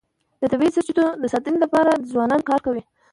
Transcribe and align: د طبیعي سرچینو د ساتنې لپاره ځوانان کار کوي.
د 0.41 0.43
طبیعي 0.51 0.71
سرچینو 0.75 1.05
د 1.21 1.25
ساتنې 1.33 1.59
لپاره 1.65 2.01
ځوانان 2.11 2.41
کار 2.49 2.59
کوي. 2.65 2.83